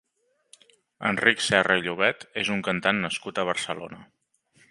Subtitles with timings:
[1.09, 4.01] Enric Serra i Llobet és un cantant nascut a Barcelona.